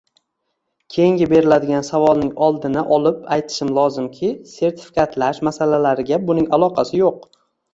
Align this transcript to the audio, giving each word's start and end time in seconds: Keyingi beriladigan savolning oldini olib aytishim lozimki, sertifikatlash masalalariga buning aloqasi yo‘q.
Keyingi 0.95 1.25
beriladigan 1.33 1.85
savolning 1.89 2.31
oldini 2.47 2.83
olib 2.97 3.19
aytishim 3.35 3.71
lozimki, 3.77 4.33
sertifikatlash 4.55 5.43
masalalariga 5.51 6.21
buning 6.33 6.53
aloqasi 6.59 7.03
yo‘q. 7.07 7.25